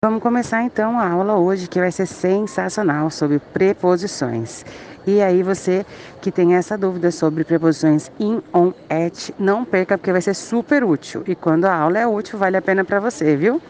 [0.00, 4.64] Vamos começar então a aula hoje que vai ser sensacional sobre preposições.
[5.04, 5.84] E aí você
[6.22, 10.84] que tem essa dúvida sobre preposições in, on, at, não perca porque vai ser super
[10.84, 11.24] útil.
[11.26, 13.60] E quando a aula é útil, vale a pena para você, viu?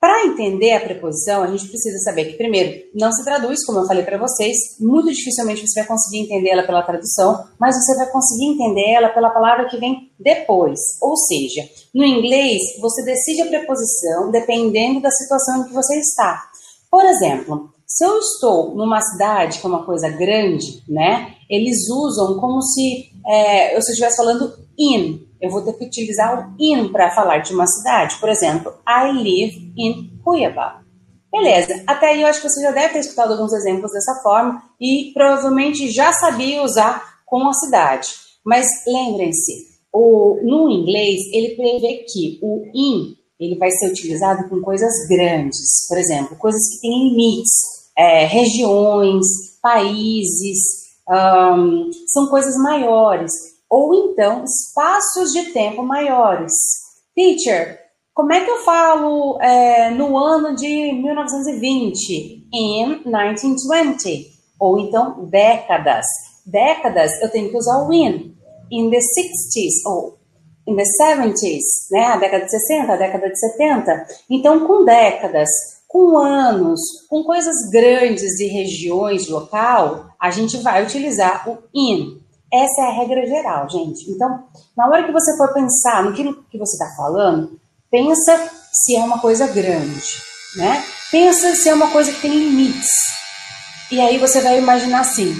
[0.00, 3.86] Para entender a preposição, a gente precisa saber que, primeiro, não se traduz, como eu
[3.86, 8.08] falei para vocês, muito dificilmente você vai conseguir entender ela pela tradução, mas você vai
[8.08, 10.78] conseguir entender ela pela palavra que vem depois.
[11.02, 16.48] Ou seja, no inglês, você decide a preposição dependendo da situação em que você está.
[16.88, 22.38] Por exemplo, se eu estou numa cidade que é uma coisa grande, né, eles usam
[22.38, 27.10] como se é, eu estivesse falando in, eu vou ter que utilizar o in para
[27.10, 28.16] falar de uma cidade.
[28.16, 30.82] Por exemplo, I live in Cuiabá.
[31.30, 34.62] Beleza, até aí eu acho que você já deve ter escutado alguns exemplos dessa forma
[34.80, 38.08] e provavelmente já sabia usar com a cidade.
[38.44, 44.92] Mas lembrem-se, no inglês ele prevê que o in ele vai ser utilizado com coisas
[45.08, 47.52] grandes, por exemplo, coisas que têm limites,
[47.96, 49.24] é, regiões,
[49.62, 50.58] países,
[51.08, 53.30] um, são coisas maiores
[53.68, 56.52] ou então espaços de tempo maiores.
[57.14, 57.78] Teacher,
[58.14, 62.48] como é que eu falo é, no ano de 1920?
[62.52, 64.26] In 1920.
[64.58, 66.06] Ou então décadas.
[66.44, 68.34] Décadas eu tenho que usar o in.
[68.70, 70.18] In the 60s ou
[70.66, 72.06] in the 70s, né?
[72.06, 74.06] A década de 60, a década de 70.
[74.28, 75.48] Então, com décadas,
[75.86, 82.20] com anos, com coisas grandes de regiões, local, a gente vai utilizar o in.
[82.52, 84.10] Essa é a regra geral, gente.
[84.10, 84.44] Então,
[84.76, 89.00] na hora que você for pensar no que, que você está falando, pensa se é
[89.00, 90.22] uma coisa grande,
[90.56, 90.82] né?
[91.10, 92.88] Pensa se é uma coisa que tem limites.
[93.90, 95.34] E aí você vai imaginar assim: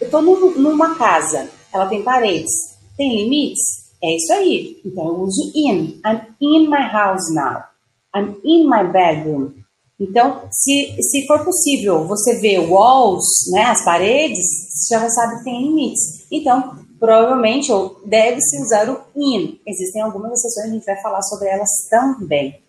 [0.00, 2.50] eu estou num, numa casa, ela tem paredes,
[2.96, 3.86] tem limites?
[4.02, 4.80] É isso aí.
[4.84, 6.00] Então eu uso in.
[6.04, 7.64] I'm in my house now.
[8.14, 9.65] I'm in my bedroom.
[9.98, 15.44] Então, se, se for possível você ver walls, né, as paredes, você já sabe que
[15.44, 16.26] tem limites.
[16.30, 19.58] Então, provavelmente, ou deve-se usar o in.
[19.66, 22.60] Existem algumas exceções, a gente vai falar sobre elas também.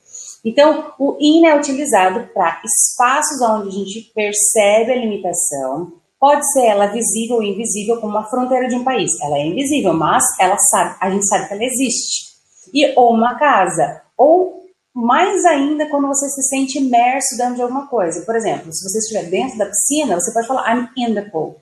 [0.44, 5.92] Então, o in é utilizado para espaços onde a gente percebe a limitação.
[6.18, 9.12] Pode ser ela visível ou invisível, como a fronteira de um país.
[9.22, 12.28] Ela é invisível, mas ela sabe, a gente sabe que ela existe.
[12.74, 14.67] E ou uma casa, ou
[15.00, 18.26] mais ainda quando você se sente imerso dentro de alguma coisa.
[18.26, 21.58] Por exemplo, se você estiver dentro da piscina, você pode falar I'm in the pool.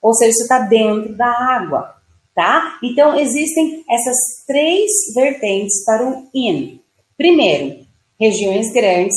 [0.00, 1.96] Ou seja, você está dentro da água,
[2.32, 2.78] tá?
[2.84, 6.80] Então, existem essas três vertentes para o in.
[7.16, 7.84] Primeiro,
[8.20, 9.16] regiões grandes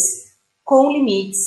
[0.64, 1.38] com limites.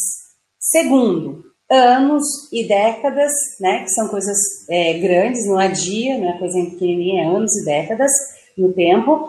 [0.60, 2.22] Segundo, anos
[2.52, 3.82] e décadas, né?
[3.82, 4.38] Que são coisas
[4.70, 8.12] é, grandes, não é dia, não é coisa pequenininha, é anos e décadas
[8.56, 9.20] no tempo.